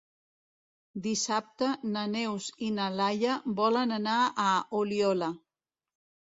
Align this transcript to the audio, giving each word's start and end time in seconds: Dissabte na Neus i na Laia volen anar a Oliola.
Dissabte 1.07 1.67
na 1.89 2.05
Neus 2.13 2.47
i 2.69 2.71
na 2.79 2.87
Laia 3.01 3.37
volen 3.61 3.95
anar 3.99 4.17
a 4.47 4.47
Oliola. 4.81 5.31